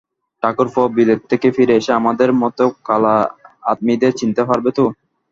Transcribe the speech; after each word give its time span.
ঠাকুরপো, 0.43 0.81
বিলেত 0.95 1.21
থেকে 1.31 1.47
ফিরে 1.55 1.73
এসে 1.79 1.91
আমাদের 1.99 2.29
মতো 2.41 2.63
কালা 2.87 3.15
আদমিদের 3.71 4.11
চিনতে 4.19 4.41
পারবে 4.49 4.69
তো? 4.77 4.85